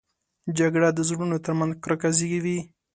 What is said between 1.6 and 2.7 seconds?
کرکه زېږوي